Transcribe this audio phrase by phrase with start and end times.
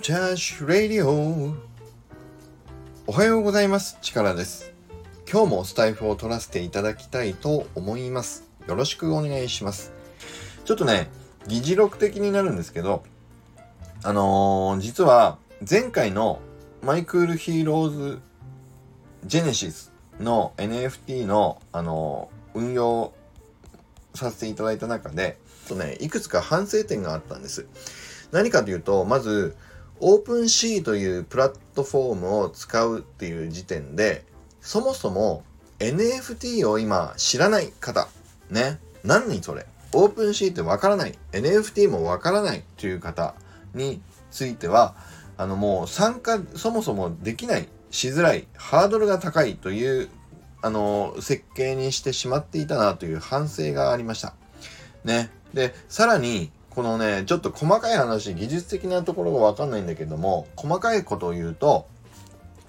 [0.00, 1.54] チャーシュレディオ
[3.06, 3.96] おはようございます。
[4.02, 4.74] 力です。
[5.30, 8.44] 今日もスタイフを取らせていただきたいと思います。
[8.68, 9.94] よろしくお願いします。
[10.66, 11.08] ちょっとね
[11.46, 13.04] 議事録的になるんですけど
[14.04, 15.38] あのー、実は
[15.68, 16.40] 前回の
[16.82, 18.20] マイクールヒーローズ
[19.24, 23.14] ジェネシスの NFT のあのー、運用
[24.14, 25.38] させていただいた中で
[25.68, 27.66] とねいくつか反省点があったんです。
[28.32, 29.56] 何かというと、まず、
[30.00, 34.24] OpenSea というプラットフォームを使うっていう時点で、
[34.60, 35.44] そもそも
[35.78, 38.08] NFT を今知らない方、
[38.50, 39.66] ね、何それ？
[39.92, 43.34] OpenSea ってわからない、NFT もわからないという方
[43.74, 44.00] に
[44.30, 44.94] ついては、
[45.38, 50.08] あのもう参加そもそもできない、しづらい、ハードルが高いという、
[50.62, 54.34] あの、設計にしてしまっていたなという反省がありました。
[55.04, 55.30] ね。
[55.54, 61.88] で、さらに、このね、ちょっと細かい話、技術的なところがわかんないんだけども、細かいことを言うと、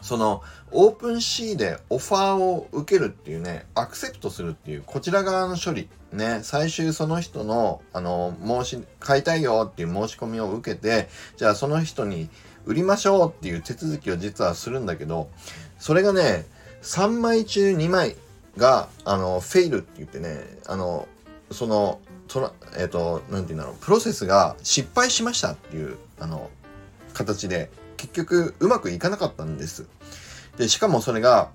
[0.02, 0.41] その、
[0.72, 12.30] オープンシーでオファーを受けるっていうね、アクセプトするっていう、こちら側の処理、ね、最終その人の、あの、申し、買いたいよっていう申し込みを受けて、じゃあその人に
[12.66, 15.30] 売りましょうっていう手続きを実はするんだけど、
[15.80, 16.45] それがね、
[16.81, 18.16] 3枚中2枚
[18.55, 21.09] が、あの、フェイルって言ってね、あの、
[21.52, 26.50] その、その、えっ、ー、と、なんて言うんだろう、プロセスが失敗しましたっていう、あの、
[27.14, 29.88] 形で、結局うまくいかなかったんです。
[30.58, 31.50] で、しかもそれが、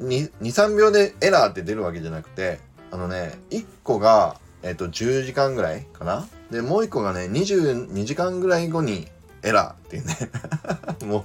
[0.00, 2.58] 2、3秒でエラーって出るわけじゃなくて、
[2.90, 9.08] あのね、1個が、えっ、ー、と、10時間ぐらいかなで、もう1個がね、22時間ぐらい後に
[9.42, 10.16] エラーっていうね。
[11.04, 11.24] もう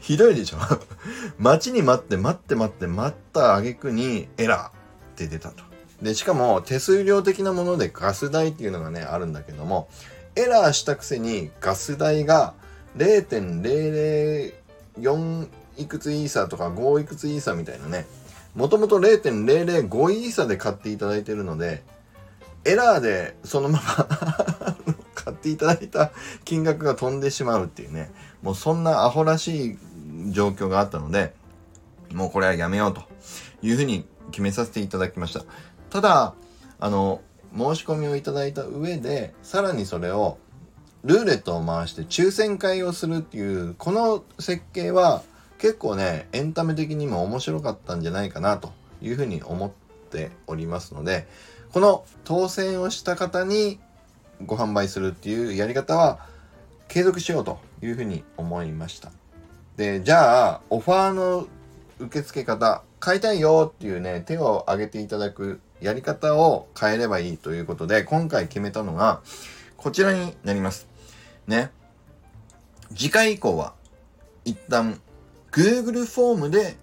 [0.00, 0.58] ひどいでしょ
[1.38, 4.72] 待ちに待って待って待って待った挙句にエラーっ
[5.16, 5.69] て出たと。
[6.02, 9.88] で、しかも手数料的なものでガス代っていうのがね、あるんだけども、
[10.36, 12.54] エラーしたくせにガス代が
[12.96, 18.06] 0.004いくつイーサーとか5いくつイーサみたいなね、
[18.54, 21.82] もともと0.005イーサで買っていただいてるので、
[22.64, 24.06] エラーでそのまま
[25.14, 26.12] 買っていただいた
[26.44, 28.10] 金額が飛んでしまうっていうね、
[28.42, 29.78] もうそんなアホらしい
[30.30, 31.34] 状況があったので、
[32.12, 33.02] もうこれはやめようと
[33.62, 35.44] いうふうに決めさせていただきました。
[35.90, 36.34] ただ、
[36.78, 37.20] あの、
[37.56, 40.38] 申し込みをいただいた上で、さらにそれを
[41.04, 45.22] ルーレットを回して抽選会をするっていう、この設計は
[45.58, 49.70] 結構ね、エンタメ的にも面白かったんじゃないかなというふうに思っ
[50.10, 51.26] ておりますので、
[51.72, 53.78] この当選をした方に
[54.44, 56.26] ご販売するっていうやり方は
[56.88, 59.10] 継続しようというふうに思いました。
[59.76, 61.46] で、じゃあ、オファーの
[61.98, 69.20] 受付方、買いたいよっていうね、手を挙げていただくやり方を変えればいいということで、今回決めたのが、
[69.76, 70.86] こちらになります。
[71.46, 71.70] ね。
[72.94, 73.74] 次回以降は、
[74.44, 75.00] 一旦、
[75.52, 76.76] Google フォームで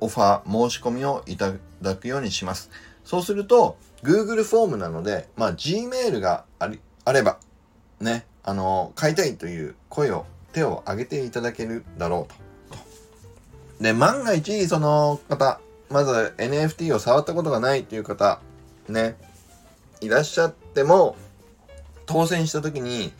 [0.00, 2.70] オファー、申し込みをいただくようにします。
[3.04, 7.38] そうすると、Google フォームなので、まあ、Gmail があり、あれば、
[8.00, 12.42] ね、あの、買いたいという声を、手を挙げていただけるだろうと。
[13.82, 15.60] で、万が一、その方、
[15.92, 18.40] まず NFT を触ったことがないっていう方、
[18.88, 19.16] ね、
[20.00, 21.16] いらっしゃっても、
[22.06, 23.12] 当選した時に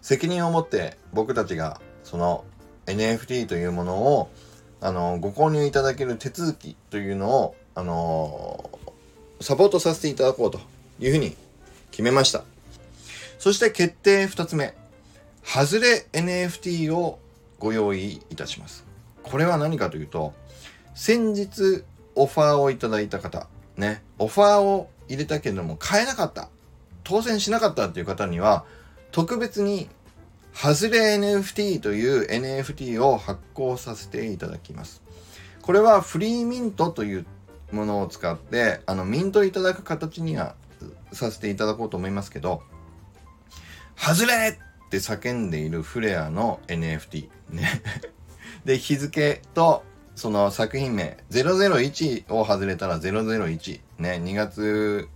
[0.00, 2.44] 責任を持って僕たちがその
[2.86, 4.30] NFT というものを
[4.80, 8.70] あのご購入いただける手続きというのをあの
[9.40, 10.60] サポートさせていただこうと
[10.98, 11.36] いうふうに
[11.90, 12.42] 決めました。
[13.38, 14.74] そして決定2つ目。
[15.44, 17.18] 外れ NFT を
[17.58, 18.84] ご用意いたします。
[19.24, 20.32] これは何かというと、
[20.94, 21.84] 先日
[22.14, 26.48] オファーをいただいた方、ね、オファーを入れたけども買えなかった、
[27.04, 28.64] 当選しなかったっていう方には、
[29.10, 29.88] 特別に、
[30.54, 35.02] 外れ NFT という NFT を発行させていただきます。
[35.62, 37.26] これはフリーミントという
[37.70, 40.54] ものを使って、あの、ミントいただく形には
[41.12, 42.62] させていただこうと思いますけど、
[43.96, 47.28] 外れって叫んでいるフレアの NFT。
[47.50, 47.82] ね。
[48.64, 49.84] で、日付と
[50.14, 53.80] その作品名、001を外れたら001。
[53.98, 55.08] ね、2月、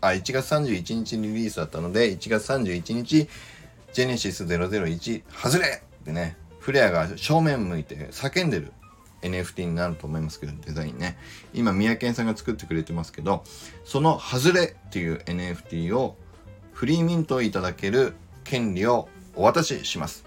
[0.00, 3.28] あ、1月31日リリースだったので、1月31日、
[3.92, 8.72] ジェネシス001、外れってね、フレアが正面向いて叫んでる
[9.22, 11.18] NFT になると思いますけど、デザインね。
[11.52, 13.44] 今、三宅さんが作ってくれてますけど、
[13.84, 16.16] その外れっていう NFT を
[16.72, 18.14] フリーミントいただける
[18.44, 20.24] 権利をお渡しします。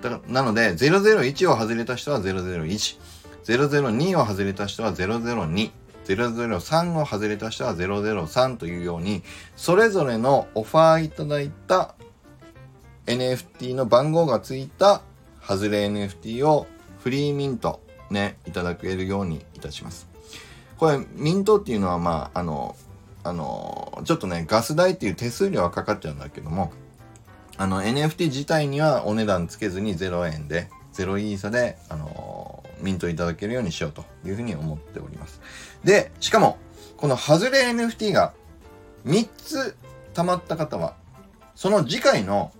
[0.00, 3.17] だからなので、001を外れた人は001。
[3.48, 5.70] 002を外れた人は002。
[6.06, 9.22] 003を外れた人は003というように、
[9.56, 11.94] それぞれのオファーいただいた
[13.06, 15.02] NFT の番号がついた
[15.42, 16.66] 外れ NFT を
[17.00, 17.80] フリーミント
[18.10, 20.08] ね、いただけるようにいたします。
[20.78, 22.76] これ、ミントっていうのは、まあ、あの、
[23.24, 26.72] あの、ちょっとね、ガス代っていう手数料はかかっちゃうんだけども、
[27.56, 32.27] あの、NFT 自体にはお値段つけずに0円で、0イーサで、あの、
[32.80, 35.40] ミントいただけるようにしようというふうに思っております。
[35.84, 36.58] で、しかも、
[36.96, 38.32] この外れ NFT が
[39.06, 39.76] 3つ
[40.14, 40.94] 溜まった方は、
[41.54, 42.52] その次回の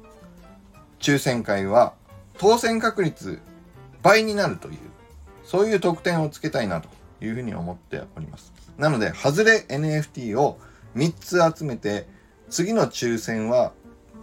[1.00, 1.94] 抽選会は
[2.38, 3.41] 当選確率
[4.03, 4.79] 倍になるという、
[5.44, 6.88] そういう特典をつけたいなと
[7.21, 8.53] いうふうに思っております。
[8.76, 10.59] なので、外れ NFT を
[10.97, 12.09] 3つ集めて、
[12.49, 13.73] 次の抽選は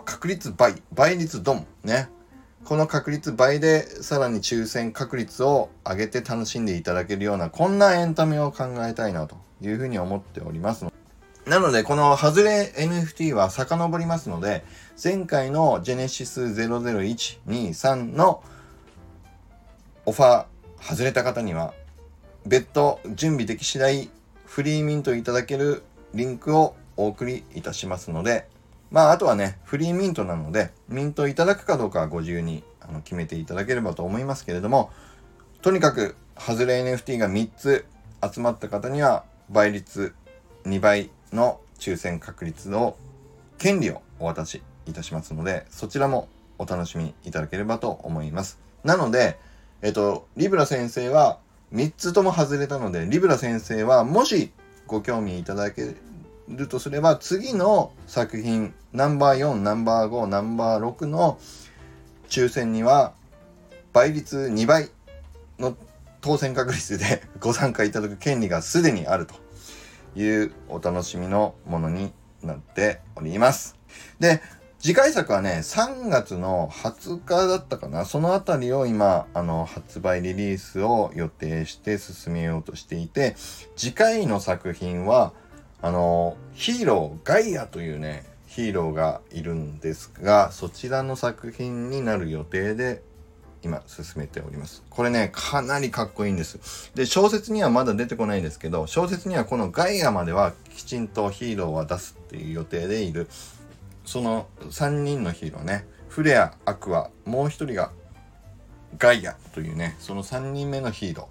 [0.06, 2.10] 確率倍、倍率ドン、ね。
[2.66, 10.88] この確率倍でさらに抽選確率を上げて楽しんでいただけるような、こんなエンタメを考えたいなというふうに思っております。
[11.46, 14.66] なので、この外れ NFT は遡りますので、
[15.02, 18.42] 前回の Genesis 00123の
[20.08, 21.76] オファー外れた方には、
[22.48, 24.10] 別途準備でき次第
[24.48, 25.84] フリーミントいただける
[26.16, 28.48] リンクをお送りいたしますので、
[28.92, 34.92] まあ、あとはね、フリーミントなので、ミントいただくかどうかはご自由にあの決めていただければと思いますけれども、
[35.62, 37.86] とにかく、外れ NFT が3つ
[38.34, 40.14] 集まった方には、倍率
[40.66, 42.96] 2倍の抽選確率の
[43.58, 46.28] 権利をお渡しいたしますので、そちらも
[46.58, 48.60] お楽しみいただければと思います。
[48.84, 49.38] なので、
[49.82, 51.40] えっと、リブラ先生は
[51.74, 54.52] 3つとも外れたので、リブラ先生はもし
[54.88, 55.96] ご興味いただけ
[56.48, 61.40] るとすれば、次の作品、ナンバー4、ナンバー5、ナンバー6の
[62.30, 63.14] 抽選には、
[63.94, 64.90] 倍率2倍
[65.58, 65.76] の
[66.22, 69.36] 当選確率で ご参加いただく権利がすでにあると
[70.20, 72.14] いうお楽しみのものに
[72.44, 73.76] なっております。
[74.20, 74.42] で、
[74.80, 78.06] 次回作はね、3月の20日だったかな。
[78.06, 83.36] そのあたりを今、あの、発売リリースを予定して進めようとしていて、
[83.76, 85.34] 次回の作品は、
[85.86, 93.04] あの、ヒーロー、ガイアというね、ヒーローがいるんですが、そちらの作品になる予定で
[93.62, 94.82] 今進めております。
[94.90, 96.92] これね、かなりかっこいいんです。
[96.96, 103.28] で、小説にはまだ出てこないんですけど、小説にはこのガイアまではきちんとヒーローは出すっていう予定でいる。
[104.06, 107.92] その3人のヒーローね、フレア、アクア、もう一人が
[108.98, 111.30] ガイアというね、その3人目のヒーロ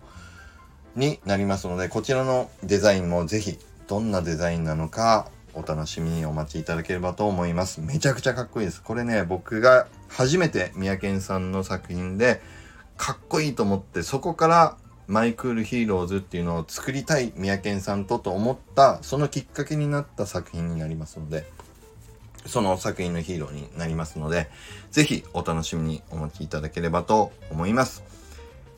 [0.96, 7.81] ーになりますので、こちらのデザインもぜひどんなデザインなのかお楽しみにお待ちいただければと思います。
[7.81, 8.82] めちゃくちゃかっこいいです。
[8.82, 12.42] これね、僕が初めて三宅さんの作品で
[12.96, 14.76] かっこいいと思って、そこから
[15.06, 21.46] マイクールヒーローズっていうのを作りたい三宅さんとと思った、そのきっかけになった作品になりますので、
[22.46, 24.50] その作品のヒーローになりますので、
[24.90, 28.02] ぜひお楽しみにお待ちいただければと思います。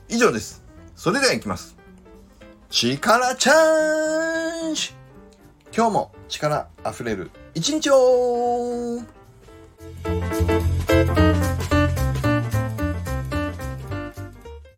[0.09, 0.63] 以上です。
[0.95, 1.76] それでは行きます。
[2.71, 4.93] 力チャンジ。
[5.75, 9.01] 今日も力あふれる一日を。